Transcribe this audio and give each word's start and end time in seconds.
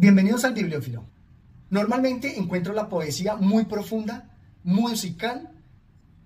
Bienvenidos 0.00 0.44
al 0.44 0.54
Bibliófilo. 0.54 1.04
Normalmente 1.70 2.38
encuentro 2.38 2.72
la 2.72 2.88
poesía 2.88 3.34
muy 3.34 3.64
profunda, 3.64 4.30
musical, 4.62 5.50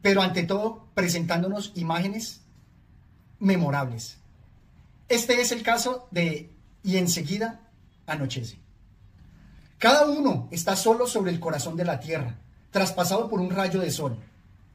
pero 0.02 0.20
ante 0.20 0.42
todo 0.42 0.88
presentándonos 0.92 1.72
imágenes 1.74 2.42
memorables. 3.38 4.18
Este 5.08 5.40
es 5.40 5.52
el 5.52 5.62
caso 5.62 6.06
de 6.10 6.50
Y 6.82 6.98
enseguida 6.98 7.62
anochece. 8.06 8.58
Cada 9.78 10.04
uno 10.04 10.48
está 10.50 10.76
solo 10.76 11.06
sobre 11.06 11.30
el 11.30 11.40
corazón 11.40 11.74
de 11.74 11.86
la 11.86 11.98
tierra, 11.98 12.40
traspasado 12.72 13.30
por 13.30 13.40
un 13.40 13.48
rayo 13.48 13.80
de 13.80 13.90
sol, 13.90 14.18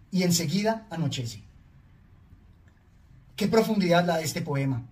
y 0.09 0.23
enseguida 0.23 0.88
anochece. 0.89 1.43
Qué 3.36 3.48
profundidad 3.48 4.07
la 4.07 4.18
de 4.18 4.23
este 4.23 4.41
poema. 4.41 4.88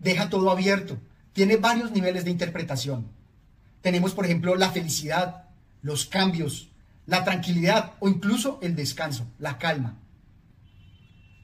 Deja 0.00 0.30
todo 0.30 0.50
abierto, 0.50 0.96
tiene 1.34 1.58
varios 1.58 1.90
niveles 1.90 2.24
de 2.24 2.30
interpretación 2.30 3.20
tenemos, 3.82 4.14
por 4.14 4.24
ejemplo, 4.24 4.54
la 4.56 4.70
felicidad, 4.70 5.44
los 5.82 6.06
cambios, 6.06 6.70
la 7.06 7.24
tranquilidad 7.24 7.92
o 8.00 8.08
incluso 8.08 8.58
el 8.62 8.74
descanso, 8.74 9.26
la 9.38 9.58
calma. 9.58 9.98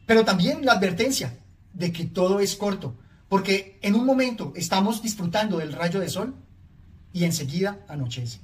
Pero 0.07 0.25
también 0.25 0.65
la 0.65 0.73
advertencia 0.73 1.39
de 1.75 1.93
que 1.93 2.07
todo 2.07 2.41
es 2.41 2.57
corto, 2.57 2.97
porque 3.29 3.79
en 3.83 3.95
un 3.95 4.07
momento 4.07 4.53
estamos 4.57 5.03
disfrutando 5.03 5.59
del 5.59 5.73
rayo 5.73 6.01
de 6.01 6.09
sol 6.09 6.35
y 7.13 7.25
enseguida 7.25 7.81
anochece. 7.89 8.41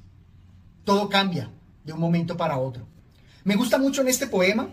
Todo 0.83 1.09
cambia 1.09 1.49
de 1.83 1.93
un 1.93 1.99
momento 1.99 2.37
para 2.37 2.57
otro. 2.57 2.87
Me 3.43 3.55
gusta 3.55 3.77
mucho 3.77 4.01
en 4.01 4.09
este 4.09 4.27
poema 4.27 4.69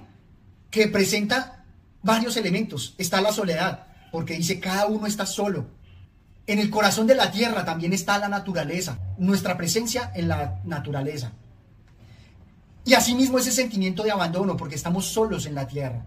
que 0.71 0.89
presenta 0.89 1.65
varios 2.03 2.37
elementos. 2.37 2.95
Está 2.99 3.21
la 3.21 3.33
soledad, 3.33 3.87
porque 4.11 4.35
dice 4.35 4.61
cada 4.61 4.87
uno 4.87 5.07
está 5.07 5.27
solo, 5.27 5.67
en 6.47 6.59
el 6.59 6.71
corazón 6.71 7.07
de 7.07 7.15
la 7.15 7.31
tierra 7.31 7.65
también 7.65 7.93
está 7.93 8.19
la 8.19 8.29
naturaleza, 8.29 8.99
nuestra 9.19 9.57
presencia 9.57 10.11
en 10.15 10.29
la 10.29 10.61
naturaleza. 10.65 11.33
Y 12.85 12.95
asimismo 12.95 13.39
ese 13.39 13.53
sentimiento 13.53 14.03
de 14.03 14.11
abandono, 14.11 14.57
porque 14.57 14.75
estamos 14.75 15.07
solos 15.07 15.47
en 15.47 15.55
la 15.55 15.67
tierra. 15.67 16.07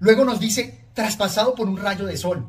Luego 0.00 0.24
nos 0.24 0.40
dice, 0.40 0.86
traspasado 0.94 1.54
por 1.54 1.68
un 1.68 1.76
rayo 1.76 2.06
de 2.06 2.16
sol. 2.16 2.48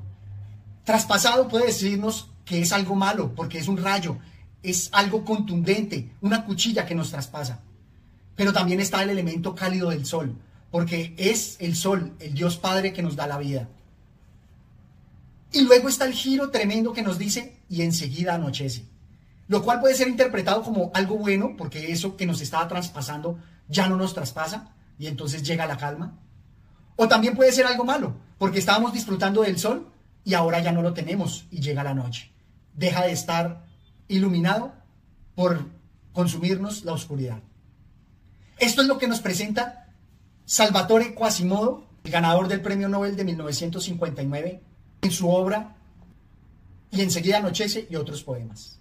Traspasado 0.84 1.48
puede 1.48 1.68
decirnos 1.68 2.30
que 2.46 2.62
es 2.62 2.72
algo 2.72 2.96
malo, 2.96 3.36
porque 3.36 3.60
es 3.60 3.68
un 3.68 3.78
rayo, 3.78 4.18
es 4.64 4.90
algo 4.92 5.24
contundente, 5.24 6.16
una 6.22 6.46
cuchilla 6.46 6.86
que 6.86 6.96
nos 6.96 7.12
traspasa. 7.12 7.60
Pero 8.36 8.54
también 8.54 8.80
está 8.80 9.04
el 9.04 9.12
elemento 9.12 9.54
cálido 9.54 9.90
del 9.90 10.06
sol, 10.06 10.36
porque 10.72 11.14
es 11.18 11.58
el 11.60 11.76
sol, 11.76 12.14
el 12.20 12.34
Dios 12.34 12.58
Padre 12.58 12.92
que 12.92 13.04
nos 13.04 13.16
da 13.16 13.28
la 13.28 13.38
vida. 13.38 13.70
Y 15.58 15.62
luego 15.62 15.90
está 15.90 16.06
el 16.06 16.14
giro 16.14 16.52
tremendo 16.52 16.94
que 16.94 17.02
nos 17.02 17.18
dice, 17.18 17.64
y 17.68 17.82
enseguida 17.82 18.36
anochece. 18.36 18.86
Lo 19.48 19.64
cual 19.64 19.80
puede 19.80 19.96
ser 19.96 20.08
interpretado 20.08 20.62
como 20.62 20.92
algo 20.94 21.18
bueno, 21.18 21.56
porque 21.58 21.92
eso 21.92 22.16
que 22.16 22.28
nos 22.28 22.42
estaba 22.42 22.68
traspasando 22.68 23.40
ya 23.68 23.90
no 23.90 23.98
nos 23.98 24.14
traspasa, 24.14 24.76
y 25.00 25.08
entonces 25.08 25.42
llega 25.42 25.66
la 25.66 25.78
calma. 25.78 26.20
O 26.96 27.08
también 27.08 27.36
puede 27.36 27.52
ser 27.52 27.66
algo 27.66 27.86
malo, 27.86 28.18
porque 28.38 28.60
estábamos 28.60 28.94
disfrutando 28.94 29.42
del 29.42 29.58
sol 29.58 29.92
y 30.24 30.36
ahora 30.36 30.62
ya 30.62 30.72
no 30.72 30.84
lo 30.84 30.94
tenemos 30.94 31.48
y 31.50 31.60
llega 31.60 31.84
la 31.84 31.96
noche. 31.96 32.32
Deja 32.76 33.06
de 33.06 33.14
estar 33.14 33.66
iluminado 34.08 34.74
por 35.34 35.66
consumirnos 36.14 36.86
la 36.86 36.94
oscuridad. 36.94 37.40
Esto 38.60 38.84
es 38.84 38.88
lo 38.88 39.00
que 39.00 39.08
nos 39.08 39.22
presenta 39.22 39.88
Salvatore 40.46 41.16
Quasimodo, 41.16 41.88
el 42.04 42.12
ganador 42.12 42.48
del 42.48 42.62
Premio 42.62 42.90
Nobel 42.90 43.16
de 43.16 43.24
1959 43.24 44.62
en 45.02 45.12
su 45.12 45.30
obra 45.30 45.76
y 46.92 47.02
enseguida 47.02 47.38
anochece 47.38 47.88
y 47.90 47.96
otros 47.96 48.24
poemas. 48.24 48.80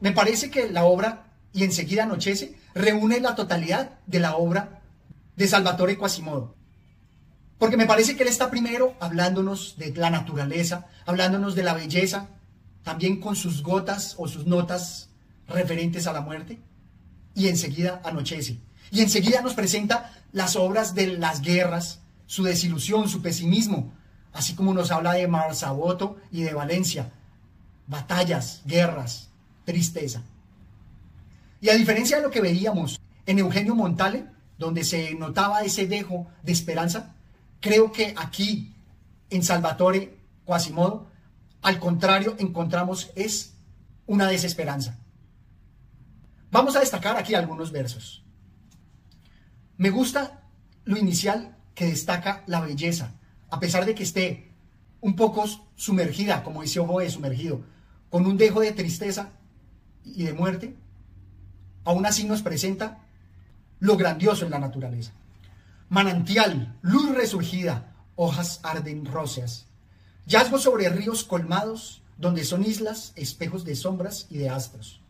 Me 0.00 0.12
parece 0.12 0.50
que 0.50 0.70
la 0.70 0.84
obra 0.84 1.26
y 1.52 1.64
enseguida 1.64 2.04
anochece 2.04 2.56
reúne 2.74 3.20
la 3.20 3.34
totalidad 3.34 3.98
de 4.06 4.20
la 4.20 4.36
obra 4.36 4.80
de 5.36 5.46
Salvatore 5.46 5.98
Quasimodo. 5.98 6.54
Porque 7.58 7.76
me 7.76 7.86
parece 7.86 8.16
que 8.16 8.22
él 8.22 8.28
está 8.30 8.50
primero 8.50 8.94
hablándonos 9.00 9.76
de 9.76 9.92
la 9.94 10.08
naturaleza, 10.08 10.86
hablándonos 11.04 11.54
de 11.54 11.62
la 11.62 11.74
belleza, 11.74 12.28
también 12.82 13.20
con 13.20 13.36
sus 13.36 13.62
gotas 13.62 14.14
o 14.18 14.28
sus 14.28 14.46
notas 14.46 15.10
referentes 15.48 16.06
a 16.06 16.12
la 16.12 16.20
muerte, 16.20 16.58
y 17.34 17.48
enseguida 17.48 18.00
anochece. 18.04 18.58
Y 18.90 19.00
enseguida 19.00 19.40
nos 19.40 19.54
presenta 19.54 20.12
las 20.32 20.56
obras 20.56 20.94
de 20.94 21.18
las 21.18 21.40
guerras, 21.40 22.00
su 22.26 22.42
desilusión, 22.42 23.08
su 23.08 23.22
pesimismo, 23.22 23.92
así 24.32 24.54
como 24.54 24.74
nos 24.74 24.90
habla 24.90 25.12
de 25.12 25.28
Marzaboto 25.28 26.16
y 26.30 26.42
de 26.42 26.54
Valencia, 26.54 27.12
batallas, 27.86 28.62
guerras, 28.64 29.30
tristeza. 29.64 30.22
Y 31.60 31.68
a 31.68 31.74
diferencia 31.74 32.16
de 32.16 32.22
lo 32.22 32.30
que 32.30 32.40
veíamos 32.40 33.00
en 33.26 33.38
Eugenio 33.38 33.74
Montale, 33.74 34.26
donde 34.58 34.84
se 34.84 35.14
notaba 35.14 35.62
ese 35.62 35.86
dejo 35.86 36.26
de 36.42 36.52
esperanza, 36.52 37.14
creo 37.60 37.92
que 37.92 38.14
aquí 38.16 38.74
en 39.30 39.42
Salvatore 39.42 40.18
Quasimodo 40.44 41.08
al 41.62 41.78
contrario, 41.78 42.36
encontramos 42.38 43.10
es 43.14 43.54
una 44.06 44.26
desesperanza. 44.26 44.98
Vamos 46.50 46.74
a 46.74 46.80
destacar 46.80 47.16
aquí 47.16 47.34
algunos 47.34 47.70
versos. 47.70 48.24
Me 49.76 49.90
gusta 49.90 50.42
lo 50.84 50.96
inicial 50.96 51.56
que 51.74 51.86
destaca 51.86 52.42
la 52.46 52.60
belleza, 52.60 53.12
a 53.50 53.60
pesar 53.60 53.86
de 53.86 53.94
que 53.94 54.02
esté 54.02 54.52
un 55.00 55.16
poco 55.16 55.44
sumergida, 55.76 56.42
como 56.42 56.62
dice 56.62 56.80
Oboe, 56.80 57.08
sumergido, 57.08 57.62
con 58.10 58.26
un 58.26 58.36
dejo 58.36 58.60
de 58.60 58.72
tristeza 58.72 59.30
y 60.04 60.24
de 60.24 60.32
muerte, 60.32 60.76
aún 61.84 62.04
así 62.04 62.24
nos 62.24 62.42
presenta 62.42 62.98
lo 63.78 63.96
grandioso 63.96 64.44
en 64.44 64.50
la 64.50 64.58
naturaleza. 64.58 65.12
Manantial, 65.88 66.78
luz 66.82 67.14
resurgida, 67.14 67.94
hojas 68.16 68.60
arden 68.62 69.06
róseas, 69.06 69.69
Yazgo 70.30 70.60
sobre 70.60 70.88
ríos 70.88 71.24
colmados, 71.24 72.02
donde 72.16 72.44
son 72.44 72.64
islas, 72.64 73.12
espejos 73.16 73.64
de 73.64 73.74
sombras 73.74 74.28
y 74.30 74.38
de 74.38 74.48
astros. 74.48 75.00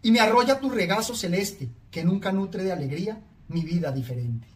Y 0.00 0.10
me 0.10 0.20
arrolla 0.20 0.58
tu 0.58 0.70
regazo 0.70 1.14
celeste, 1.14 1.68
que 1.90 2.02
nunca 2.02 2.32
nutre 2.32 2.64
de 2.64 2.72
alegría 2.72 3.20
mi 3.48 3.62
vida 3.62 3.92
diferente. 3.92 4.48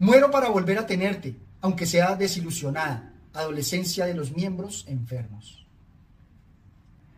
Muero 0.00 0.32
para 0.32 0.48
volver 0.48 0.78
a 0.80 0.86
tenerte, 0.86 1.36
aunque 1.60 1.86
sea 1.86 2.16
desilusionada, 2.16 3.12
adolescencia 3.32 4.04
de 4.04 4.14
los 4.14 4.32
miembros 4.32 4.84
enfermos. 4.88 5.64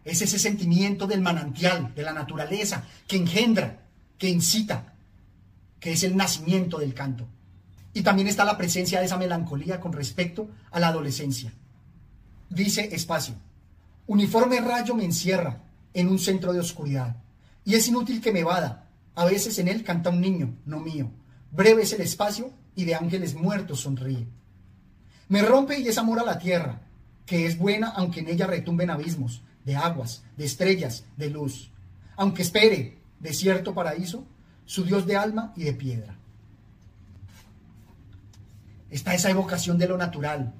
Es 0.05 0.21
ese 0.21 0.39
sentimiento 0.39 1.07
del 1.07 1.23
manantial, 1.23 1.95
de 1.95 2.03
la 2.03 2.13
naturaleza, 2.13 2.85
que 3.09 3.17
engendra, 3.17 3.81
que 4.19 4.29
incita, 4.29 4.93
que 5.81 5.93
es 5.93 6.03
el 6.03 6.15
nacimiento 6.15 6.77
del 6.77 6.93
canto. 6.93 7.27
Y 7.95 8.03
también 8.03 8.27
está 8.27 8.45
la 8.45 8.59
presencia 8.59 8.99
de 8.99 9.07
esa 9.07 9.17
melancolía 9.17 9.81
con 9.81 9.93
respecto 9.93 10.49
a 10.73 10.81
la 10.81 10.89
adolescencia. 10.89 11.53
Dice 12.51 12.93
espacio, 12.93 13.37
uniforme 14.09 14.61
rayo 14.61 14.97
me 14.97 15.05
encierra 15.05 15.63
en 15.95 16.09
un 16.09 16.19
centro 16.19 16.53
de 16.53 16.59
oscuridad, 16.59 17.17
y 17.65 17.77
es 17.77 17.87
inútil 17.87 18.21
que 18.21 18.33
me 18.33 18.43
vada, 18.43 18.89
a 19.15 19.25
veces 19.25 19.59
en 19.61 19.69
él 19.69 19.85
canta 19.85 20.11
un 20.11 20.21
niño, 20.21 20.57
no 20.67 20.81
mío, 20.81 21.09
breve 21.53 21.83
es 21.83 21.93
el 21.93 22.01
espacio 22.01 22.51
y 22.75 22.85
de 22.85 22.97
ángeles 22.97 23.35
muertos 23.35 23.81
sonríe. 23.81 24.27
Me 25.29 25.43
rompe 25.43 25.79
y 25.79 25.87
es 25.87 25.97
amor 25.97 26.19
a 26.19 26.25
la 26.25 26.39
tierra, 26.39 26.83
que 27.25 27.47
es 27.47 27.57
buena 27.57 27.89
aunque 27.91 28.21
en 28.21 28.29
ella 28.29 28.49
retumben 28.49 28.91
abismos, 28.91 29.43
de 29.65 29.77
aguas, 29.77 30.25
de 30.37 30.45
estrellas, 30.45 31.05
de 31.17 31.31
luz, 31.31 31.71
aunque 32.17 32.43
espere, 32.43 32.99
desierto 33.21 33.73
paraíso, 33.73 34.27
su 34.67 34.85
Dios 34.85 35.07
de 35.07 35.17
alma 35.17 35.53
y 35.57 35.63
de 35.63 35.73
piedra 35.75 36.19
está 38.95 39.13
esa 39.13 39.29
evocación 39.29 39.77
de 39.77 39.89
lo 39.89 39.99
natural. 39.99 40.55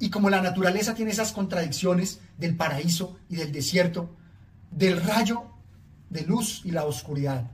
Y 0.00 0.10
como 0.10 0.30
la 0.30 0.42
naturaleza 0.42 0.94
tiene 0.94 1.12
esas 1.12 1.30
contradicciones 1.30 2.18
del 2.36 2.56
paraíso 2.56 3.16
y 3.28 3.36
del 3.36 3.52
desierto, 3.52 4.10
del 4.72 5.00
rayo 5.00 5.44
de 6.10 6.22
luz 6.22 6.62
y 6.64 6.72
la 6.72 6.84
oscuridad. 6.84 7.48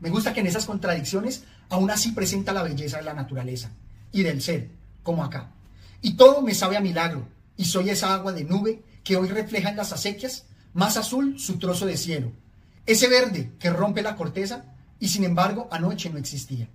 Me 0.00 0.10
gusta 0.10 0.34
que 0.34 0.40
en 0.40 0.48
esas 0.48 0.66
contradicciones 0.66 1.44
aún 1.70 1.90
así 1.90 2.12
presenta 2.12 2.52
la 2.52 2.62
belleza 2.62 2.98
de 2.98 3.04
la 3.04 3.14
naturaleza 3.14 3.70
y 4.12 4.22
del 4.22 4.42
ser, 4.42 4.68
como 5.02 5.24
acá. 5.24 5.50
Y 6.02 6.14
todo 6.14 6.42
me 6.42 6.54
sabe 6.54 6.76
a 6.76 6.80
milagro, 6.80 7.26
y 7.56 7.64
soy 7.64 7.88
esa 7.88 8.12
agua 8.12 8.32
de 8.32 8.44
nube 8.44 8.82
que 9.02 9.16
hoy 9.16 9.28
refleja 9.28 9.70
en 9.70 9.76
las 9.76 9.92
acequias, 9.92 10.44
más 10.74 10.98
azul 10.98 11.38
su 11.38 11.58
trozo 11.58 11.86
de 11.86 11.96
cielo, 11.96 12.32
ese 12.84 13.08
verde 13.08 13.52
que 13.58 13.70
rompe 13.70 14.02
la 14.02 14.16
corteza 14.16 14.66
y 15.00 15.08
sin 15.08 15.24
embargo 15.24 15.68
anoche 15.70 16.10
no 16.10 16.18
existía 16.18 16.68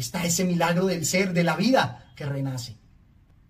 está 0.00 0.24
ese 0.24 0.44
milagro 0.44 0.86
del 0.86 1.04
ser, 1.06 1.32
de 1.32 1.44
la 1.44 1.56
vida 1.56 2.12
que 2.16 2.26
renace. 2.26 2.76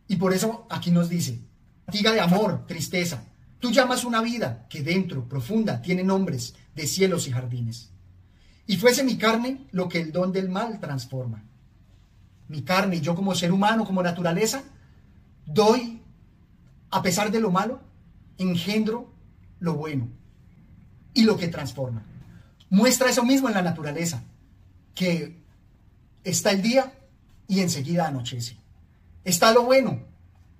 Y 0.08 0.16
por 0.16 0.32
eso 0.32 0.66
aquí 0.70 0.90
nos 0.90 1.08
dice, 1.08 1.40
fatiga 1.86 2.12
de 2.12 2.20
amor, 2.20 2.66
tristeza, 2.66 3.24
Tú 3.60 3.70
llamas 3.70 4.04
una 4.04 4.22
vida 4.22 4.66
que 4.70 4.82
dentro, 4.82 5.28
profunda, 5.28 5.82
tiene 5.82 6.02
nombres 6.02 6.54
de 6.74 6.86
cielos 6.86 7.28
y 7.28 7.30
jardines. 7.30 7.92
Y 8.66 8.78
fuese 8.78 9.04
mi 9.04 9.18
carne 9.18 9.66
lo 9.70 9.88
que 9.88 10.00
el 10.00 10.12
don 10.12 10.32
del 10.32 10.48
mal 10.48 10.80
transforma. 10.80 11.44
Mi 12.48 12.62
carne 12.62 13.00
yo 13.02 13.14
como 13.14 13.34
ser 13.34 13.52
humano, 13.52 13.84
como 13.84 14.02
naturaleza, 14.02 14.64
doy, 15.44 16.02
a 16.90 17.02
pesar 17.02 17.30
de 17.30 17.40
lo 17.40 17.50
malo, 17.50 17.82
engendro 18.38 19.12
lo 19.58 19.74
bueno 19.74 20.08
y 21.12 21.24
lo 21.24 21.36
que 21.36 21.48
transforma. 21.48 22.06
Muestra 22.70 23.10
eso 23.10 23.24
mismo 23.24 23.48
en 23.48 23.54
la 23.54 23.62
naturaleza, 23.62 24.24
que 24.94 25.39
está 26.24 26.50
el 26.50 26.62
día 26.62 26.92
y 27.48 27.60
enseguida 27.60 28.06
anochece. 28.06 28.56
Está 29.24 29.52
lo 29.52 29.64
bueno 29.64 30.00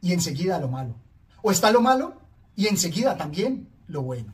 y 0.00 0.12
enseguida 0.12 0.58
lo 0.58 0.68
malo. 0.68 0.94
O 1.42 1.50
está 1.50 1.70
lo 1.70 1.80
malo 1.80 2.20
y 2.56 2.66
enseguida 2.66 3.16
también 3.16 3.68
lo 3.86 4.02
bueno. 4.02 4.32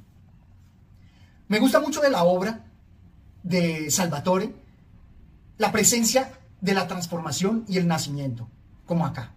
Me 1.49 1.59
gusta 1.59 1.81
mucho 1.81 2.01
de 2.01 2.11
la 2.11 2.25
obra 2.25 2.65
de 3.43 3.91
Salvatore 3.91 4.53
la 5.59 5.73
presencia 5.73 6.33
de 6.61 6.75
la 6.75 6.87
transformación 6.87 7.65
y 7.69 7.79
el 7.79 7.87
nacimiento, 7.87 8.49
como 8.85 9.07
acá. 9.07 9.33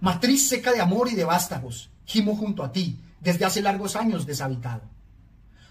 Matriz 0.00 0.48
seca 0.48 0.72
de 0.72 0.80
amor 0.80 1.08
y 1.10 1.14
de 1.14 1.24
vástagos, 1.24 1.90
gimo 2.04 2.34
junto 2.34 2.64
a 2.64 2.72
ti, 2.72 3.00
desde 3.20 3.44
hace 3.44 3.62
largos 3.62 3.94
años 3.94 4.26
deshabitado. 4.26 4.82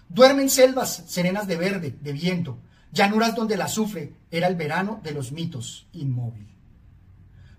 Duermen 0.08 0.48
selvas 0.48 1.04
serenas 1.06 1.46
de 1.46 1.56
verde, 1.56 1.96
de 2.00 2.12
viento, 2.12 2.58
llanuras 2.92 3.34
donde 3.34 3.54
el 3.54 3.62
azufre 3.62 4.14
era 4.30 4.46
el 4.46 4.54
verano 4.54 5.00
de 5.02 5.12
los 5.12 5.32
mitos, 5.32 5.88
inmóvil. 5.92 6.46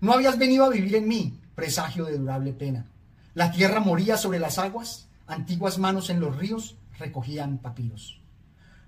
No 0.00 0.12
habías 0.12 0.38
venido 0.38 0.64
a 0.64 0.70
vivir 0.70 0.94
en 0.96 1.08
mí, 1.08 1.40
presagio 1.54 2.04
de 2.04 2.18
durable 2.18 2.52
pena. 2.52 2.86
La 3.34 3.50
tierra 3.50 3.80
moría 3.80 4.16
sobre 4.16 4.38
las 4.38 4.58
aguas, 4.58 5.08
antiguas 5.26 5.78
manos 5.78 6.10
en 6.10 6.20
los 6.20 6.36
ríos 6.36 6.76
recogían 6.98 7.58
papiros. 7.58 8.20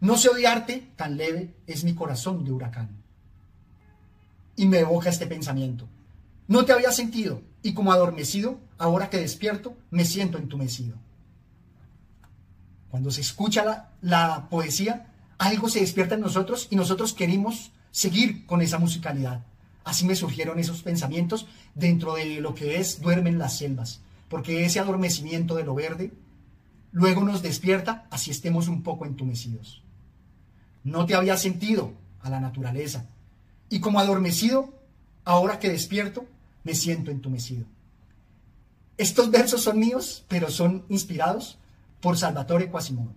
No 0.00 0.16
sé 0.16 0.28
odiarte, 0.28 0.92
tan 0.96 1.16
leve 1.16 1.54
es 1.66 1.84
mi 1.84 1.94
corazón 1.94 2.44
de 2.44 2.52
huracán. 2.52 2.90
Y 4.54 4.66
me 4.66 4.80
evoca 4.80 5.10
este 5.10 5.26
pensamiento. 5.26 5.88
No 6.48 6.64
te 6.64 6.72
había 6.72 6.92
sentido, 6.92 7.42
y 7.62 7.74
como 7.74 7.92
adormecido, 7.92 8.60
ahora 8.78 9.10
que 9.10 9.18
despierto, 9.18 9.76
me 9.90 10.04
siento 10.04 10.38
entumecido. 10.38 10.96
Cuando 12.90 13.10
se 13.10 13.20
escucha 13.20 13.64
la, 13.64 13.90
la 14.00 14.48
poesía, 14.48 15.12
algo 15.38 15.68
se 15.68 15.80
despierta 15.80 16.14
en 16.14 16.20
nosotros 16.20 16.68
y 16.70 16.76
nosotros 16.76 17.12
queremos 17.12 17.72
seguir 17.90 18.46
con 18.46 18.62
esa 18.62 18.78
musicalidad. 18.78 19.44
Así 19.84 20.04
me 20.04 20.16
surgieron 20.16 20.58
esos 20.58 20.82
pensamientos 20.82 21.46
dentro 21.74 22.14
de 22.14 22.40
lo 22.40 22.54
que 22.54 22.78
es 22.78 23.00
duermen 23.00 23.38
las 23.38 23.58
selvas, 23.58 24.00
porque 24.28 24.64
ese 24.64 24.80
adormecimiento 24.80 25.54
de 25.54 25.64
lo 25.64 25.74
verde 25.74 26.12
luego 26.92 27.22
nos 27.22 27.42
despierta 27.42 28.06
así 28.10 28.30
estemos 28.30 28.68
un 28.68 28.82
poco 28.82 29.06
entumecidos. 29.06 29.82
No 30.82 31.06
te 31.06 31.14
había 31.14 31.36
sentido 31.36 31.92
a 32.22 32.30
la 32.30 32.40
naturaleza 32.40 33.06
y 33.68 33.80
como 33.80 34.00
adormecido, 34.00 34.72
ahora 35.24 35.58
que 35.58 35.68
despierto, 35.68 36.26
me 36.64 36.74
siento 36.74 37.10
entumecido. 37.10 37.66
Estos 38.96 39.30
versos 39.30 39.62
son 39.62 39.78
míos, 39.78 40.24
pero 40.28 40.50
son 40.50 40.84
inspirados 40.88 41.58
por 42.00 42.16
Salvatore 42.16 42.70
Quasimodo. 42.70 43.12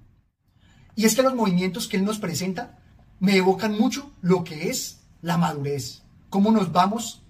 Y 0.96 1.06
es 1.06 1.16
que 1.16 1.24
los 1.24 1.36
movimientos 1.36 1.88
que 1.88 1.98
él 1.98 2.04
nos 2.04 2.20
presenta 2.20 2.80
me 3.20 3.36
evocan 3.36 3.78
mucho 3.78 4.12
lo 4.22 4.44
que 4.44 4.70
es 4.70 5.02
la 5.22 5.38
madurez, 5.38 6.04
cómo 6.30 6.52
nos 6.52 6.72
vamos 6.72 7.24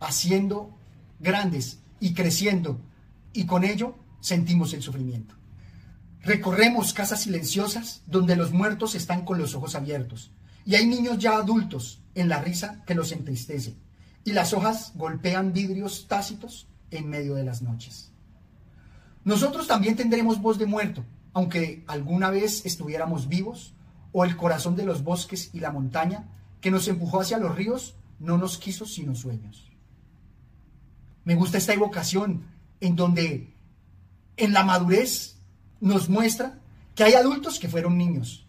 haciendo 0.00 0.76
grandes 1.20 1.80
y 2.00 2.14
creciendo, 2.14 2.80
y 3.32 3.46
con 3.46 3.64
ello 3.64 3.96
sentimos 4.20 4.74
el 4.74 4.82
sufrimiento. 4.82 5.34
Recorremos 6.20 6.92
casas 6.92 7.22
silenciosas 7.22 8.02
donde 8.06 8.36
los 8.36 8.52
muertos 8.52 8.94
están 8.94 9.24
con 9.24 9.38
los 9.38 9.54
ojos 9.54 9.74
abiertos, 9.74 10.30
y 10.64 10.76
hay 10.76 10.86
niños 10.86 11.18
ya 11.18 11.36
adultos 11.36 12.00
en 12.14 12.28
la 12.28 12.40
risa 12.40 12.82
que 12.86 12.94
los 12.94 13.10
entristece, 13.12 13.76
y 14.24 14.32
las 14.32 14.52
hojas 14.52 14.92
golpean 14.94 15.52
vidrios 15.52 16.06
tácitos 16.06 16.68
en 16.90 17.08
medio 17.08 17.34
de 17.34 17.44
las 17.44 17.62
noches. 17.62 18.12
Nosotros 19.24 19.66
también 19.66 19.96
tendremos 19.96 20.40
voz 20.40 20.58
de 20.58 20.66
muerto, 20.66 21.04
aunque 21.32 21.84
alguna 21.86 22.30
vez 22.30 22.64
estuviéramos 22.66 23.28
vivos, 23.28 23.74
o 24.12 24.24
el 24.24 24.36
corazón 24.36 24.76
de 24.76 24.84
los 24.84 25.02
bosques 25.02 25.50
y 25.52 25.60
la 25.60 25.72
montaña 25.72 26.28
que 26.60 26.70
nos 26.70 26.86
empujó 26.86 27.20
hacia 27.20 27.38
los 27.38 27.56
ríos 27.56 27.94
no 28.20 28.38
nos 28.38 28.58
quiso 28.58 28.86
sino 28.86 29.14
sueños. 29.14 29.70
Me 31.24 31.34
gusta 31.34 31.58
esta 31.58 31.72
evocación 31.72 32.44
en 32.80 32.94
donde 32.94 33.54
en 34.36 34.52
la 34.52 34.64
madurez 34.64 35.36
nos 35.80 36.08
muestra 36.08 36.58
que 36.94 37.04
hay 37.04 37.14
adultos 37.14 37.58
que 37.58 37.68
fueron 37.68 37.96
niños 37.96 38.46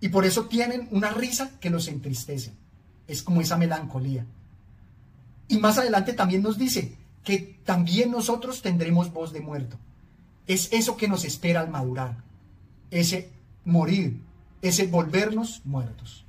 y 0.00 0.08
por 0.08 0.24
eso 0.24 0.46
tienen 0.46 0.88
una 0.90 1.10
risa 1.10 1.52
que 1.60 1.70
los 1.70 1.86
entristece. 1.86 2.52
Es 3.06 3.22
como 3.22 3.40
esa 3.40 3.56
melancolía. 3.56 4.26
Y 5.48 5.58
más 5.58 5.78
adelante 5.78 6.12
también 6.12 6.42
nos 6.42 6.58
dice 6.58 6.96
que 7.22 7.60
también 7.64 8.10
nosotros 8.10 8.62
tendremos 8.62 9.12
voz 9.12 9.32
de 9.32 9.40
muerto. 9.40 9.78
Es 10.46 10.72
eso 10.72 10.96
que 10.96 11.08
nos 11.08 11.24
espera 11.24 11.60
al 11.60 11.70
madurar, 11.70 12.16
ese 12.90 13.30
morir, 13.64 14.20
ese 14.60 14.86
volvernos 14.86 15.62
muertos. 15.64 16.24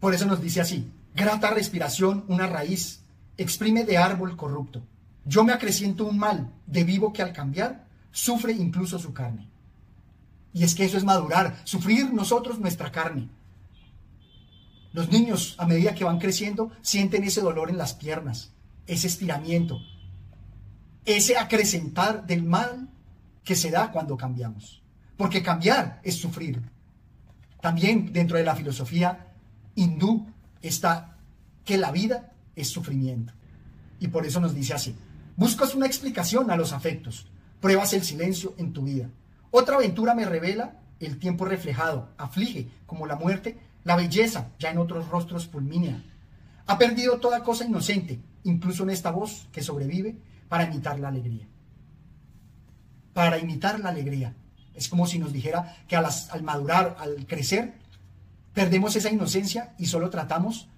Por 0.00 0.14
eso 0.14 0.26
nos 0.26 0.40
dice 0.40 0.60
así, 0.60 0.90
grata 1.14 1.50
respiración, 1.50 2.24
una 2.28 2.46
raíz, 2.46 3.00
exprime 3.36 3.84
de 3.84 3.98
árbol 3.98 4.36
corrupto. 4.36 4.82
Yo 5.24 5.44
me 5.44 5.52
acreciento 5.52 6.04
un 6.04 6.18
mal 6.18 6.50
de 6.66 6.84
vivo 6.84 7.12
que 7.12 7.22
al 7.22 7.32
cambiar 7.32 7.86
sufre 8.10 8.52
incluso 8.52 8.98
su 8.98 9.12
carne. 9.12 9.48
Y 10.52 10.64
es 10.64 10.74
que 10.74 10.84
eso 10.84 10.96
es 10.96 11.04
madurar, 11.04 11.60
sufrir 11.64 12.12
nosotros 12.12 12.58
nuestra 12.58 12.90
carne. 12.90 13.28
Los 14.92 15.08
niños, 15.10 15.54
a 15.58 15.66
medida 15.66 15.94
que 15.94 16.04
van 16.04 16.18
creciendo, 16.18 16.72
sienten 16.82 17.22
ese 17.22 17.40
dolor 17.40 17.70
en 17.70 17.78
las 17.78 17.94
piernas, 17.94 18.50
ese 18.86 19.06
estiramiento, 19.06 19.80
ese 21.16 21.36
acrecentar 21.36 22.26
del 22.26 22.42
mal 22.42 22.88
que 23.44 23.54
se 23.54 23.70
da 23.70 23.90
cuando 23.90 24.16
cambiamos. 24.16 24.82
Porque 25.16 25.42
cambiar 25.42 26.00
es 26.02 26.16
sufrir. 26.16 26.62
También 27.60 28.12
dentro 28.12 28.36
de 28.36 28.44
la 28.44 28.56
filosofía 28.56 29.26
hindú 29.74 30.26
está 30.62 31.16
que 31.64 31.78
la 31.78 31.90
vida 31.90 32.32
es 32.56 32.68
sufrimiento. 32.68 33.32
Y 33.98 34.08
por 34.08 34.26
eso 34.26 34.40
nos 34.40 34.54
dice 34.54 34.74
así, 34.74 34.94
buscas 35.36 35.74
una 35.74 35.86
explicación 35.86 36.50
a 36.50 36.56
los 36.56 36.72
afectos, 36.72 37.26
pruebas 37.60 37.92
el 37.92 38.02
silencio 38.02 38.54
en 38.56 38.72
tu 38.72 38.82
vida. 38.82 39.10
Otra 39.50 39.76
aventura 39.76 40.14
me 40.14 40.24
revela 40.24 40.80
el 41.00 41.18
tiempo 41.18 41.44
reflejado, 41.44 42.08
aflige 42.16 42.68
como 42.86 43.06
la 43.06 43.16
muerte, 43.16 43.58
la 43.84 43.96
belleza 43.96 44.50
ya 44.58 44.70
en 44.70 44.78
otros 44.78 45.08
rostros 45.08 45.48
fulmínea. 45.48 46.02
Ha 46.66 46.78
perdido 46.78 47.18
toda 47.18 47.42
cosa 47.42 47.64
inocente, 47.64 48.20
incluso 48.44 48.82
en 48.82 48.90
esta 48.90 49.10
voz 49.10 49.48
que 49.52 49.62
sobrevive 49.62 50.16
para 50.48 50.64
imitar 50.64 50.98
la 50.98 51.08
alegría. 51.08 51.46
Para 53.12 53.38
imitar 53.38 53.80
la 53.80 53.90
alegría. 53.90 54.34
Es 54.74 54.88
como 54.88 55.06
si 55.06 55.18
nos 55.18 55.32
dijera 55.32 55.76
que 55.88 55.96
al, 55.96 56.06
madurar, 56.42 56.96
al 56.98 57.26
crecer, 57.26 57.74
perdemos 58.54 58.96
esa 58.96 59.10
inocencia 59.10 59.74
y 59.78 59.86
solo 59.86 60.10
tratamos 60.10 60.68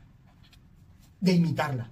de 1.21 1.33
imitarla. 1.33 1.90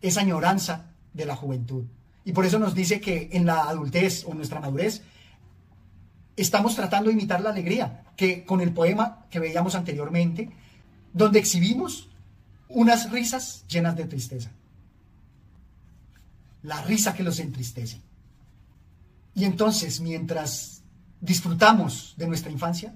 Esa 0.00 0.20
añoranza 0.20 0.86
de 1.12 1.26
la 1.26 1.36
juventud. 1.36 1.84
Y 2.24 2.32
por 2.32 2.44
eso 2.44 2.58
nos 2.58 2.74
dice 2.74 3.00
que 3.00 3.28
en 3.32 3.46
la 3.46 3.64
adultez 3.64 4.24
o 4.26 4.34
nuestra 4.34 4.60
madurez 4.60 5.02
estamos 6.36 6.74
tratando 6.74 7.08
de 7.08 7.14
imitar 7.14 7.40
la 7.40 7.50
alegría, 7.50 8.04
que 8.16 8.44
con 8.44 8.60
el 8.60 8.72
poema 8.72 9.26
que 9.30 9.40
veíamos 9.40 9.74
anteriormente, 9.74 10.50
donde 11.12 11.38
exhibimos 11.38 12.10
unas 12.68 13.10
risas 13.10 13.64
llenas 13.68 13.96
de 13.96 14.04
tristeza 14.04 14.50
la 16.66 16.82
risa 16.82 17.14
que 17.14 17.22
los 17.22 17.38
entristece. 17.38 18.00
Y 19.34 19.44
entonces, 19.44 20.00
mientras 20.00 20.82
disfrutamos 21.20 22.14
de 22.16 22.26
nuestra 22.26 22.50
infancia, 22.50 22.94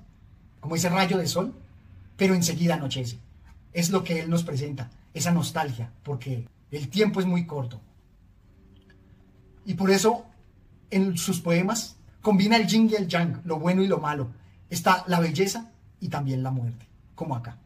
como 0.58 0.74
ese 0.74 0.88
rayo 0.88 1.16
de 1.18 1.28
sol, 1.28 1.54
pero 2.16 2.34
enseguida 2.34 2.74
anochece. 2.74 3.18
Es 3.72 3.90
lo 3.90 4.02
que 4.02 4.20
Él 4.20 4.28
nos 4.28 4.42
presenta, 4.42 4.90
esa 5.14 5.30
nostalgia, 5.30 5.92
porque 6.02 6.48
el 6.72 6.88
tiempo 6.88 7.20
es 7.20 7.26
muy 7.26 7.46
corto. 7.46 7.80
Y 9.64 9.74
por 9.74 9.90
eso 9.90 10.26
en 10.90 11.16
sus 11.16 11.40
poemas 11.40 11.96
combina 12.20 12.56
el 12.56 12.66
yin 12.66 12.90
y 12.90 12.94
el 12.94 13.06
yang, 13.06 13.40
lo 13.44 13.60
bueno 13.60 13.82
y 13.82 13.86
lo 13.86 13.98
malo. 14.00 14.32
Está 14.68 15.04
la 15.06 15.20
belleza 15.20 15.70
y 16.00 16.08
también 16.08 16.42
la 16.42 16.50
muerte, 16.50 16.88
como 17.14 17.36
acá. 17.36 17.56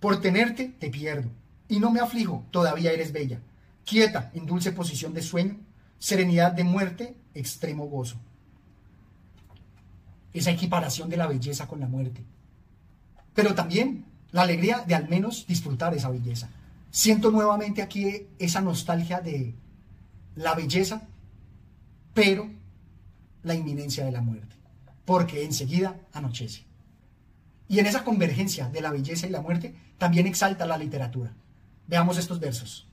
Por 0.00 0.20
tenerte 0.20 0.68
te 0.68 0.90
pierdo, 0.90 1.30
y 1.68 1.78
no 1.78 1.90
me 1.90 2.00
aflijo, 2.00 2.44
todavía 2.50 2.92
eres 2.92 3.12
bella 3.12 3.40
quieta 3.90 4.30
en 4.34 4.46
dulce 4.46 4.70
posición 4.70 5.14
de 5.14 5.22
sueño, 5.22 5.58
serenidad 5.98 6.52
de 6.52 6.62
muerte, 6.62 7.16
extremo 7.34 7.86
gozo. 7.86 8.16
Esa 10.32 10.52
equiparación 10.52 11.08
de 11.08 11.16
la 11.16 11.26
belleza 11.26 11.66
con 11.66 11.80
la 11.80 11.88
muerte. 11.88 12.22
Pero 13.34 13.54
también 13.54 14.04
la 14.30 14.42
alegría 14.42 14.84
de 14.86 14.94
al 14.94 15.08
menos 15.08 15.44
disfrutar 15.46 15.92
esa 15.94 16.08
belleza. 16.08 16.48
Siento 16.92 17.32
nuevamente 17.32 17.82
aquí 17.82 18.28
esa 18.38 18.60
nostalgia 18.60 19.20
de 19.20 19.54
la 20.36 20.54
belleza, 20.54 21.02
pero 22.14 22.48
la 23.42 23.56
inminencia 23.56 24.04
de 24.04 24.12
la 24.12 24.20
muerte, 24.20 24.54
porque 25.04 25.44
enseguida 25.44 25.96
anochece. 26.12 26.69
Y 27.70 27.78
en 27.78 27.86
esa 27.86 28.02
convergencia 28.02 28.68
de 28.68 28.80
la 28.80 28.90
belleza 28.90 29.28
y 29.28 29.30
la 29.30 29.42
muerte 29.42 29.76
también 29.96 30.26
exalta 30.26 30.66
la 30.66 30.76
literatura. 30.76 31.34
Veamos 31.86 32.18
estos 32.18 32.40
versos. 32.40 32.88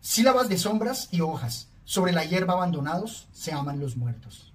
Sílabas 0.00 0.48
de 0.48 0.56
sombras 0.56 1.08
y 1.10 1.20
hojas, 1.20 1.68
sobre 1.84 2.12
la 2.12 2.24
hierba 2.24 2.54
abandonados, 2.54 3.28
se 3.30 3.52
aman 3.52 3.78
los 3.78 3.98
muertos. 3.98 4.54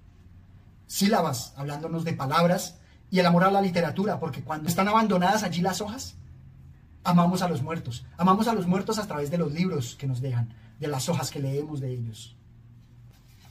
Sílabas, 0.88 1.52
hablándonos 1.56 2.02
de 2.02 2.14
palabras 2.14 2.78
y 3.08 3.20
el 3.20 3.26
amor 3.26 3.44
a 3.44 3.52
la 3.52 3.60
literatura, 3.60 4.18
porque 4.18 4.42
cuando 4.42 4.68
están 4.68 4.88
abandonadas 4.88 5.44
allí 5.44 5.60
las 5.60 5.80
hojas, 5.80 6.16
amamos 7.04 7.40
a 7.40 7.48
los 7.48 7.62
muertos. 7.62 8.04
Amamos 8.16 8.48
a 8.48 8.52
los 8.52 8.66
muertos 8.66 8.98
a 8.98 9.06
través 9.06 9.30
de 9.30 9.38
los 9.38 9.52
libros 9.52 9.94
que 9.94 10.08
nos 10.08 10.20
dejan, 10.20 10.52
de 10.80 10.88
las 10.88 11.08
hojas 11.08 11.30
que 11.30 11.38
leemos 11.38 11.78
de 11.78 11.92
ellos. 11.92 12.34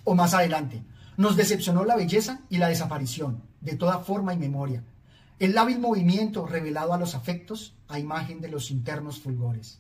O 0.04 0.14
más 0.14 0.34
adelante, 0.34 0.84
nos 1.16 1.38
decepcionó 1.38 1.86
la 1.86 1.96
belleza 1.96 2.42
y 2.50 2.58
la 2.58 2.68
desaparición, 2.68 3.44
de 3.62 3.78
toda 3.78 4.00
forma 4.00 4.34
y 4.34 4.38
memoria, 4.38 4.84
el 5.39 5.54
lábil 5.54 5.80
movimiento 5.80 6.46
revelado 6.46 6.94
a 6.94 6.98
los 6.98 7.15
afectos 7.15 7.75
a 7.88 8.00
imagen 8.00 8.42
de 8.42 8.50
los 8.50 8.72
internos 8.72 9.20
fulgores. 9.20 9.80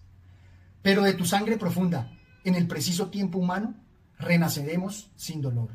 Pero 0.81 1.03
de 1.03 1.13
tu 1.13 1.25
sangre 1.25 1.57
profunda, 1.57 2.11
en 2.43 2.55
el 2.55 2.67
preciso 2.67 3.09
tiempo 3.09 3.39
humano, 3.39 3.75
renaceremos 4.19 5.09
sin 5.15 5.41
dolor. 5.41 5.69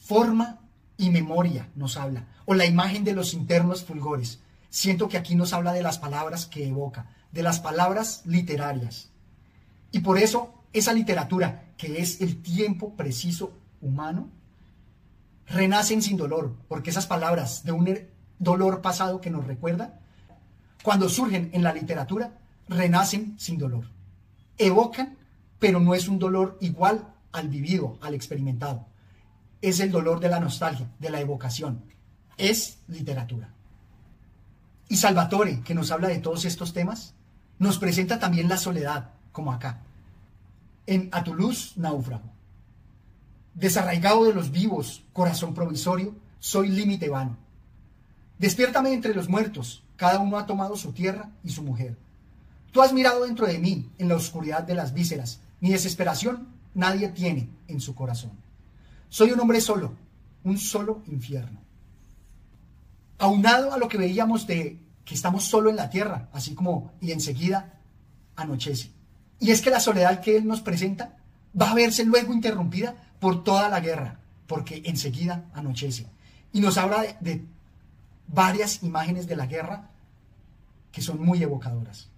Forma 0.00 0.60
y 0.96 1.10
memoria 1.10 1.70
nos 1.74 1.96
habla, 1.96 2.26
o 2.44 2.54
la 2.54 2.66
imagen 2.66 3.04
de 3.04 3.14
los 3.14 3.32
internos 3.32 3.84
fulgores. 3.84 4.40
Siento 4.68 5.08
que 5.08 5.16
aquí 5.16 5.34
nos 5.34 5.52
habla 5.52 5.72
de 5.72 5.82
las 5.82 5.98
palabras 5.98 6.46
que 6.46 6.68
evoca, 6.68 7.06
de 7.32 7.42
las 7.42 7.60
palabras 7.60 8.22
literarias. 8.26 9.10
Y 9.92 10.00
por 10.00 10.18
eso 10.18 10.54
esa 10.72 10.92
literatura, 10.92 11.72
que 11.76 12.00
es 12.00 12.20
el 12.20 12.42
tiempo 12.42 12.94
preciso 12.96 13.56
humano, 13.80 14.30
renacen 15.50 16.00
sin 16.00 16.16
dolor, 16.16 16.56
porque 16.68 16.90
esas 16.90 17.06
palabras 17.06 17.64
de 17.64 17.72
un 17.72 17.98
dolor 18.38 18.80
pasado 18.80 19.20
que 19.20 19.30
nos 19.30 19.46
recuerda, 19.46 20.00
cuando 20.82 21.08
surgen 21.08 21.50
en 21.52 21.62
la 21.62 21.74
literatura, 21.74 22.38
renacen 22.68 23.34
sin 23.38 23.58
dolor. 23.58 23.84
Evocan, 24.56 25.18
pero 25.58 25.80
no 25.80 25.94
es 25.94 26.08
un 26.08 26.18
dolor 26.18 26.56
igual 26.60 27.14
al 27.32 27.48
vivido, 27.48 27.98
al 28.00 28.14
experimentado. 28.14 28.86
Es 29.60 29.80
el 29.80 29.90
dolor 29.90 30.20
de 30.20 30.28
la 30.28 30.40
nostalgia, 30.40 30.90
de 30.98 31.10
la 31.10 31.20
evocación. 31.20 31.84
Es 32.38 32.78
literatura. 32.88 33.52
Y 34.88 34.96
Salvatore, 34.96 35.60
que 35.62 35.74
nos 35.74 35.90
habla 35.90 36.08
de 36.08 36.18
todos 36.18 36.44
estos 36.44 36.72
temas, 36.72 37.14
nos 37.58 37.78
presenta 37.78 38.18
también 38.18 38.48
la 38.48 38.56
soledad, 38.56 39.10
como 39.32 39.52
acá. 39.52 39.82
En 40.86 41.10
A 41.12 41.22
tu 41.22 41.34
luz, 41.34 41.76
náufrago. 41.76 42.39
Desarraigado 43.60 44.24
de 44.24 44.32
los 44.32 44.50
vivos, 44.50 45.04
corazón 45.12 45.52
provisorio, 45.52 46.14
soy 46.38 46.70
límite 46.70 47.10
vano. 47.10 47.36
Despiértame 48.38 48.94
entre 48.94 49.14
los 49.14 49.28
muertos, 49.28 49.82
cada 49.96 50.18
uno 50.18 50.38
ha 50.38 50.46
tomado 50.46 50.78
su 50.78 50.92
tierra 50.92 51.30
y 51.44 51.50
su 51.50 51.62
mujer. 51.62 51.98
Tú 52.72 52.80
has 52.80 52.94
mirado 52.94 53.26
dentro 53.26 53.46
de 53.46 53.58
mí, 53.58 53.90
en 53.98 54.08
la 54.08 54.16
oscuridad 54.16 54.62
de 54.62 54.74
las 54.74 54.94
vísceras, 54.94 55.40
mi 55.60 55.72
desesperación 55.72 56.48
nadie 56.72 57.10
tiene 57.10 57.50
en 57.68 57.82
su 57.82 57.94
corazón. 57.94 58.30
Soy 59.10 59.32
un 59.32 59.40
hombre 59.40 59.60
solo, 59.60 59.92
un 60.42 60.56
solo 60.56 61.02
infierno. 61.08 61.60
Aunado 63.18 63.74
a 63.74 63.78
lo 63.78 63.88
que 63.88 63.98
veíamos 63.98 64.46
de 64.46 64.78
que 65.04 65.14
estamos 65.14 65.44
solo 65.44 65.68
en 65.68 65.76
la 65.76 65.90
tierra, 65.90 66.30
así 66.32 66.54
como 66.54 66.92
y 67.02 67.12
enseguida 67.12 67.78
anochece. 68.36 68.90
Y 69.38 69.50
es 69.50 69.60
que 69.60 69.68
la 69.68 69.80
soledad 69.80 70.22
que 70.22 70.38
Él 70.38 70.46
nos 70.46 70.62
presenta 70.62 71.18
va 71.60 71.72
a 71.72 71.74
verse 71.74 72.06
luego 72.06 72.32
interrumpida 72.32 73.09
por 73.20 73.44
toda 73.44 73.68
la 73.68 73.80
guerra, 73.80 74.18
porque 74.46 74.82
enseguida 74.84 75.44
anochece. 75.54 76.06
Y 76.52 76.60
nos 76.60 76.78
habla 76.78 77.04
de, 77.20 77.44
varias 78.32 78.82
imágenes 78.82 79.26
de 79.26 79.36
la 79.36 79.46
guerra 79.46 79.90
que 80.92 81.02
son 81.02 81.22
muy 81.24 81.42
evocadoras. 81.42 82.08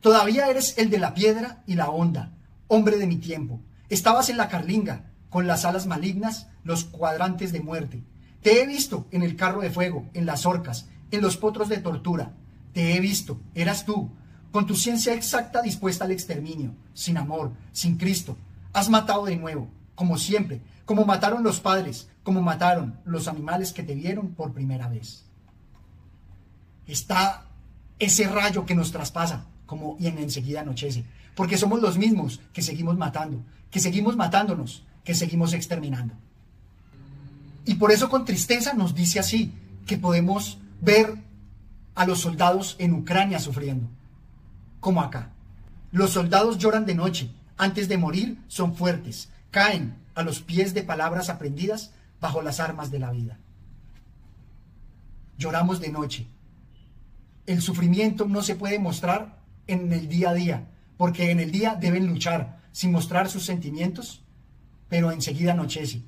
Todavía 0.00 0.48
eres 0.48 0.78
el 0.78 0.90
de 0.90 0.98
la 0.98 1.14
piedra 1.14 1.62
y 1.66 1.74
la 1.74 1.90
onda, 1.90 2.32
hombre 2.68 2.96
de 2.96 3.06
mi 3.06 3.16
tiempo. 3.16 3.60
Estabas 3.88 4.28
en 4.28 4.36
la 4.36 4.48
carlinga, 4.48 5.10
con 5.30 5.46
las 5.46 5.64
alas 5.64 5.86
malignas, 5.86 6.48
los 6.64 6.84
cuadrantes 6.84 7.52
de 7.52 7.60
muerte. 7.60 8.02
Te 8.42 8.62
he 8.62 8.66
visto 8.66 9.06
en 9.10 9.22
el 9.22 9.36
carro 9.36 9.60
de 9.60 9.70
fuego, 9.70 10.08
en 10.14 10.26
las 10.26 10.46
orcas, 10.46 10.86
en 11.10 11.20
los 11.20 11.36
potros 11.36 11.68
de 11.68 11.78
tortura. 11.78 12.32
Te 12.72 12.96
he 12.96 13.00
visto, 13.00 13.40
eras 13.54 13.84
tú, 13.84 14.10
con 14.52 14.66
tu 14.66 14.76
ciencia 14.76 15.14
exacta 15.14 15.62
dispuesta 15.62 16.04
al 16.04 16.12
exterminio, 16.12 16.74
sin 16.94 17.16
amor, 17.16 17.52
sin 17.72 17.96
Cristo. 17.96 18.36
Has 18.72 18.88
matado 18.88 19.24
de 19.24 19.36
nuevo, 19.36 19.68
como 19.98 20.16
siempre, 20.16 20.60
como 20.84 21.04
mataron 21.04 21.42
los 21.42 21.58
padres, 21.58 22.08
como 22.22 22.40
mataron 22.40 23.00
los 23.04 23.26
animales 23.26 23.72
que 23.72 23.82
te 23.82 23.96
vieron 23.96 24.28
por 24.28 24.52
primera 24.52 24.86
vez. 24.86 25.24
Está 26.86 27.48
ese 27.98 28.28
rayo 28.28 28.64
que 28.64 28.76
nos 28.76 28.92
traspasa, 28.92 29.46
como 29.66 29.96
y 29.98 30.06
en 30.06 30.18
enseguida 30.18 30.60
anochece, 30.60 31.04
porque 31.34 31.58
somos 31.58 31.82
los 31.82 31.98
mismos 31.98 32.40
que 32.52 32.62
seguimos 32.62 32.96
matando, 32.96 33.44
que 33.72 33.80
seguimos 33.80 34.14
matándonos, 34.14 34.84
que 35.02 35.16
seguimos 35.16 35.52
exterminando. 35.52 36.14
Y 37.64 37.74
por 37.74 37.90
eso 37.90 38.08
con 38.08 38.24
tristeza 38.24 38.74
nos 38.74 38.94
dice 38.94 39.18
así, 39.18 39.52
que 39.84 39.98
podemos 39.98 40.58
ver 40.80 41.16
a 41.96 42.06
los 42.06 42.20
soldados 42.20 42.76
en 42.78 42.92
Ucrania 42.92 43.40
sufriendo, 43.40 43.88
como 44.78 45.00
acá. 45.00 45.32
Los 45.90 46.10
soldados 46.10 46.56
lloran 46.56 46.86
de 46.86 46.94
noche, 46.94 47.32
antes 47.56 47.88
de 47.88 47.98
morir 47.98 48.38
son 48.46 48.76
fuertes, 48.76 49.30
caen 49.50 49.96
a 50.14 50.22
los 50.22 50.40
pies 50.40 50.74
de 50.74 50.82
palabras 50.82 51.30
aprendidas 51.30 51.92
bajo 52.20 52.42
las 52.42 52.60
armas 52.60 52.90
de 52.90 52.98
la 52.98 53.10
vida. 53.10 53.38
Lloramos 55.38 55.80
de 55.80 55.90
noche. 55.90 56.26
El 57.46 57.62
sufrimiento 57.62 58.26
no 58.26 58.42
se 58.42 58.56
puede 58.56 58.78
mostrar 58.78 59.38
en 59.66 59.92
el 59.92 60.08
día 60.08 60.30
a 60.30 60.34
día, 60.34 60.68
porque 60.96 61.30
en 61.30 61.40
el 61.40 61.50
día 61.50 61.76
deben 61.76 62.06
luchar 62.06 62.58
sin 62.72 62.92
mostrar 62.92 63.28
sus 63.30 63.44
sentimientos, 63.44 64.22
pero 64.88 65.12
enseguida 65.12 65.52
anochece 65.52 66.02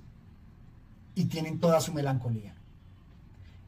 y 1.14 1.24
tienen 1.26 1.60
toda 1.60 1.80
su 1.80 1.92
melancolía. 1.92 2.54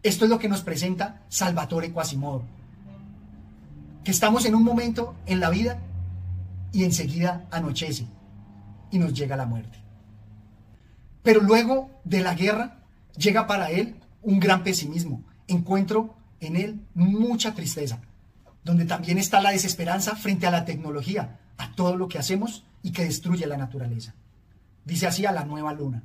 Esto 0.02 0.24
es 0.24 0.30
lo 0.30 0.38
que 0.38 0.48
nos 0.48 0.62
presenta 0.62 1.22
Salvatore 1.28 1.92
Quasimodo, 1.92 2.42
que 4.02 4.10
estamos 4.10 4.44
en 4.44 4.54
un 4.54 4.64
momento 4.64 5.14
en 5.26 5.38
la 5.38 5.50
vida 5.50 5.78
y 6.72 6.84
enseguida 6.84 7.46
anochece 7.52 8.06
y 8.92 8.98
nos 8.98 9.12
llega 9.12 9.36
la 9.36 9.46
muerte. 9.46 9.78
Pero 11.24 11.40
luego 11.40 11.90
de 12.04 12.20
la 12.20 12.34
guerra 12.34 12.84
llega 13.16 13.46
para 13.48 13.70
él 13.70 13.96
un 14.22 14.38
gran 14.38 14.62
pesimismo. 14.62 15.24
Encuentro 15.48 16.14
en 16.40 16.56
él 16.56 16.80
mucha 16.94 17.54
tristeza, 17.54 18.00
donde 18.64 18.84
también 18.84 19.18
está 19.18 19.40
la 19.40 19.50
desesperanza 19.50 20.14
frente 20.14 20.46
a 20.46 20.50
la 20.50 20.64
tecnología, 20.64 21.40
a 21.58 21.74
todo 21.74 21.96
lo 21.96 22.08
que 22.08 22.18
hacemos 22.18 22.64
y 22.82 22.92
que 22.92 23.04
destruye 23.04 23.46
la 23.46 23.56
naturaleza. 23.56 24.14
Dice 24.84 25.06
así 25.06 25.26
a 25.26 25.32
la 25.32 25.44
nueva 25.44 25.72
luna. 25.72 26.02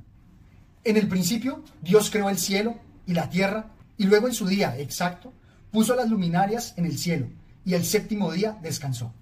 En 0.84 0.96
el 0.96 1.08
principio, 1.08 1.62
Dios 1.82 2.10
creó 2.10 2.30
el 2.30 2.38
cielo 2.38 2.78
y 3.06 3.14
la 3.14 3.28
tierra, 3.28 3.72
y 3.96 4.04
luego 4.04 4.28
en 4.28 4.34
su 4.34 4.46
día 4.46 4.78
exacto, 4.78 5.32
puso 5.72 5.94
las 5.96 6.08
luminarias 6.08 6.74
en 6.76 6.86
el 6.86 6.96
cielo, 6.98 7.28
y 7.64 7.74
el 7.74 7.84
séptimo 7.84 8.32
día 8.32 8.56
descansó. 8.62 9.12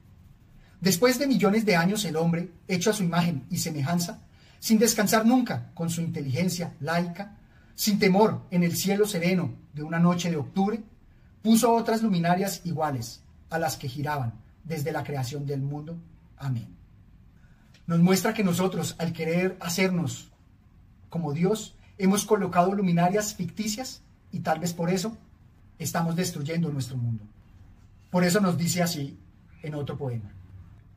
Después 0.80 1.18
de 1.18 1.26
millones 1.26 1.64
de 1.64 1.76
años 1.76 2.04
el 2.04 2.16
hombre, 2.16 2.50
hecho 2.68 2.90
a 2.90 2.92
su 2.92 3.02
imagen 3.02 3.44
y 3.50 3.58
semejanza, 3.58 4.20
sin 4.58 4.78
descansar 4.78 5.24
nunca 5.24 5.70
con 5.74 5.90
su 5.90 6.00
inteligencia 6.00 6.74
laica, 6.80 7.36
sin 7.74 7.98
temor 7.98 8.42
en 8.50 8.62
el 8.62 8.76
cielo 8.76 9.06
sereno 9.06 9.54
de 9.74 9.82
una 9.82 9.98
noche 9.98 10.30
de 10.30 10.36
octubre, 10.36 10.82
puso 11.42 11.72
otras 11.74 12.02
luminarias 12.02 12.62
iguales 12.64 13.22
a 13.50 13.58
las 13.58 13.76
que 13.76 13.88
giraban 13.88 14.34
desde 14.64 14.92
la 14.92 15.04
creación 15.04 15.46
del 15.46 15.60
mundo. 15.60 15.96
Amén. 16.36 16.68
Nos 17.86 18.00
muestra 18.00 18.34
que 18.34 18.42
nosotros, 18.42 18.96
al 18.98 19.12
querer 19.12 19.56
hacernos 19.60 20.30
como 21.08 21.32
Dios, 21.32 21.76
hemos 21.98 22.24
colocado 22.24 22.74
luminarias 22.74 23.34
ficticias 23.34 24.02
y 24.32 24.40
tal 24.40 24.58
vez 24.58 24.72
por 24.72 24.90
eso 24.90 25.16
estamos 25.78 26.16
destruyendo 26.16 26.70
nuestro 26.70 26.96
mundo. 26.96 27.24
Por 28.10 28.24
eso 28.24 28.40
nos 28.40 28.58
dice 28.58 28.82
así 28.82 29.18
en 29.62 29.74
otro 29.74 29.96
poema. 29.96 30.35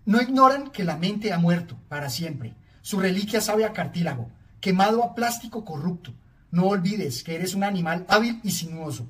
No 0.05 0.21
ignoran 0.21 0.71
que 0.71 0.83
la 0.83 0.97
mente 0.97 1.33
ha 1.33 1.37
muerto 1.37 1.77
para 1.87 2.09
siempre. 2.09 2.55
Su 2.81 2.99
reliquia 2.99 3.41
sabe 3.41 3.65
a 3.65 3.73
cartílago, 3.73 4.29
quemado 4.59 5.03
a 5.03 5.15
plástico 5.15 5.63
corrupto. 5.65 6.13
No 6.51 6.67
olvides 6.67 7.23
que 7.23 7.35
eres 7.35 7.53
un 7.53 7.63
animal 7.63 8.05
hábil 8.09 8.39
y 8.43 8.51
sinuoso, 8.51 9.07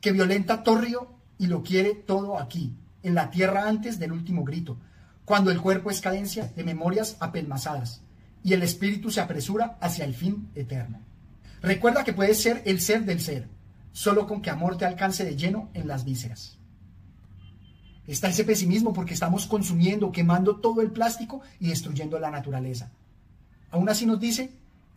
que 0.00 0.12
violenta 0.12 0.62
Torrio 0.62 1.08
y 1.38 1.46
lo 1.46 1.62
quiere 1.62 1.94
todo 1.94 2.38
aquí, 2.38 2.76
en 3.02 3.14
la 3.14 3.30
tierra 3.30 3.68
antes 3.68 3.98
del 3.98 4.12
último 4.12 4.44
grito, 4.44 4.76
cuando 5.24 5.50
el 5.50 5.60
cuerpo 5.60 5.90
es 5.90 6.00
cadencia 6.00 6.52
de 6.54 6.64
memorias 6.64 7.16
apelmazadas 7.20 8.02
y 8.42 8.52
el 8.52 8.62
espíritu 8.62 9.10
se 9.10 9.22
apresura 9.22 9.78
hacia 9.80 10.04
el 10.04 10.14
fin 10.14 10.50
eterno. 10.54 11.00
Recuerda 11.62 12.04
que 12.04 12.12
puedes 12.12 12.42
ser 12.42 12.62
el 12.66 12.80
ser 12.80 13.06
del 13.06 13.20
ser, 13.20 13.48
solo 13.92 14.26
con 14.26 14.42
que 14.42 14.50
amor 14.50 14.76
te 14.76 14.84
alcance 14.84 15.24
de 15.24 15.36
lleno 15.36 15.70
en 15.72 15.88
las 15.88 16.04
vísceras. 16.04 16.58
Está 18.06 18.28
ese 18.28 18.44
pesimismo 18.44 18.92
porque 18.92 19.14
estamos 19.14 19.46
consumiendo, 19.46 20.12
quemando 20.12 20.56
todo 20.56 20.82
el 20.82 20.90
plástico 20.90 21.40
y 21.58 21.68
destruyendo 21.68 22.18
la 22.18 22.30
naturaleza. 22.30 22.90
Aún 23.70 23.88
así 23.88 24.04
nos 24.06 24.20
dice 24.20 24.52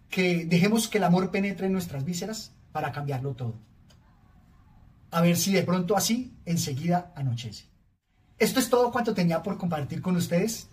que 0.10 0.46
dejemos 0.46 0.88
que 0.88 0.98
el 0.98 1.06
amor 1.06 1.32
penetre 1.32 1.68
en 1.68 1.74
nuestras 1.74 2.04
vísceras 2.04 2.52
para 2.72 2.92
cambiarlo 2.92 3.34
todo. 3.34 3.56
A 5.12 5.22
ver 5.22 5.38
si 5.38 5.54
de 5.54 5.64
pronto 5.64 5.96
así 5.96 6.34
enseguida 6.46 7.14
anochece. 7.16 7.66
Esto 8.40 8.60
es 8.60 8.70
todo 8.70 8.92
cuanto 8.92 9.14
tenía 9.14 9.42
por 9.42 9.58
compartir 9.58 10.02
con 10.02 10.16
ustedes. 10.16 10.68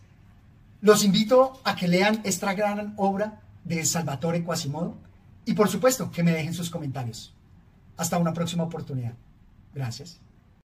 Los 0.80 1.04
invito 1.04 1.60
a 1.64 1.76
que 1.76 1.88
lean 1.88 2.20
esta 2.24 2.52
gran 2.52 2.94
obra 2.96 3.40
de 3.64 3.84
Salvatore 3.84 4.44
Quasimodo 4.44 4.96
y 5.46 5.54
por 5.54 5.68
supuesto 5.68 6.10
que 6.10 6.22
me 6.22 6.32
dejen 6.32 6.52
sus 6.52 6.68
comentarios. 6.68 7.34
Hasta 7.96 8.18
una 8.18 8.34
próxima 8.34 8.64
oportunidad. 8.64 9.14
Gracias. 9.72 10.20